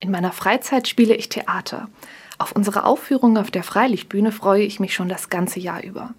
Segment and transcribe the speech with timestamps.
[0.00, 1.88] In meiner Freizeit spiele ich Theater.
[2.38, 6.14] Auf unsere Aufführung auf der Freilichtbühne freue ich mich schon das ganze Jahr über.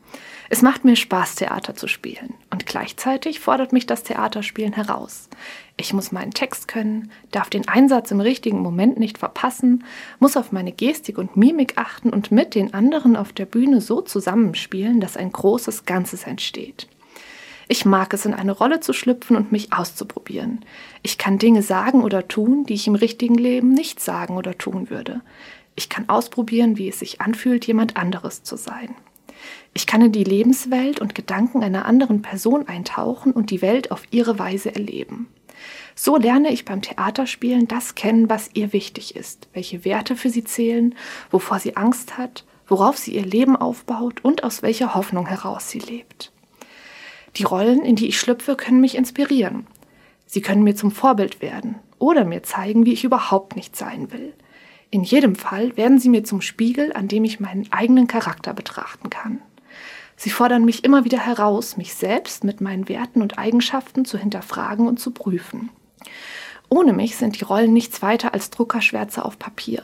[0.49, 2.33] Es macht mir Spaß, Theater zu spielen.
[2.49, 5.29] Und gleichzeitig fordert mich das Theaterspielen heraus.
[5.77, 9.85] Ich muss meinen Text können, darf den Einsatz im richtigen Moment nicht verpassen,
[10.19, 14.01] muss auf meine Gestik und Mimik achten und mit den anderen auf der Bühne so
[14.01, 16.89] zusammenspielen, dass ein großes Ganzes entsteht.
[17.71, 20.65] Ich mag es, in eine Rolle zu schlüpfen und mich auszuprobieren.
[21.03, 24.89] Ich kann Dinge sagen oder tun, die ich im richtigen Leben nicht sagen oder tun
[24.89, 25.21] würde.
[25.75, 28.95] Ich kann ausprobieren, wie es sich anfühlt, jemand anderes zu sein.
[29.75, 34.01] Ich kann in die Lebenswelt und Gedanken einer anderen Person eintauchen und die Welt auf
[34.09, 35.27] ihre Weise erleben.
[35.93, 40.43] So lerne ich beim Theaterspielen das kennen, was ihr wichtig ist, welche Werte für sie
[40.43, 40.95] zählen,
[41.29, 45.79] wovor sie Angst hat, worauf sie ihr Leben aufbaut und aus welcher Hoffnung heraus sie
[45.79, 46.31] lebt.
[47.35, 49.67] Die Rollen, in die ich schlüpfe, können mich inspirieren.
[50.25, 54.33] Sie können mir zum Vorbild werden oder mir zeigen, wie ich überhaupt nicht sein will.
[54.91, 59.09] In jedem Fall werden sie mir zum Spiegel, an dem ich meinen eigenen Charakter betrachten
[59.09, 59.41] kann.
[60.15, 64.87] Sie fordern mich immer wieder heraus, mich selbst mit meinen Werten und Eigenschaften zu hinterfragen
[64.87, 65.69] und zu prüfen.
[66.69, 69.83] Ohne mich sind die Rollen nichts weiter als Druckerschwärze auf Papier.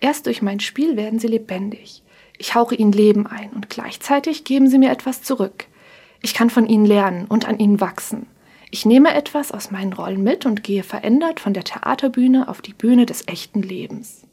[0.00, 2.02] Erst durch mein Spiel werden sie lebendig.
[2.36, 5.66] Ich hauche ihnen Leben ein und gleichzeitig geben sie mir etwas zurück.
[6.26, 8.26] Ich kann von ihnen lernen und an ihnen wachsen.
[8.72, 12.74] Ich nehme etwas aus meinen Rollen mit und gehe verändert von der Theaterbühne auf die
[12.74, 14.25] Bühne des echten Lebens.